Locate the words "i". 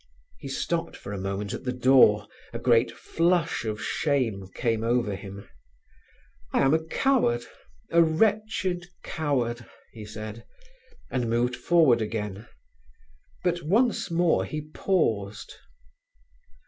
6.51-6.61